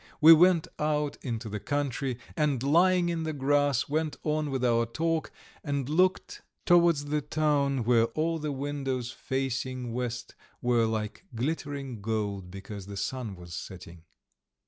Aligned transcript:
We 0.19 0.33
went 0.33 0.67
out 0.79 1.17
into 1.21 1.47
the 1.47 1.59
country, 1.59 2.17
and 2.35 2.63
lying 2.63 3.09
in 3.09 3.21
the 3.21 3.33
grass 3.33 3.87
went 3.87 4.15
on 4.23 4.49
with 4.49 4.65
our 4.65 4.87
talk, 4.87 5.29
and 5.63 5.87
looked 5.87 6.41
towards 6.65 7.05
the 7.05 7.21
town 7.21 7.83
where 7.83 8.05
all 8.17 8.39
the 8.39 8.51
windows 8.51 9.11
facing 9.11 9.93
west 9.93 10.33
were 10.59 10.87
like 10.87 11.25
glittering 11.35 12.01
gold 12.01 12.49
because 12.49 12.87
the 12.87 12.97
sun 12.97 13.35
was 13.35 13.53
setting. 13.53 14.01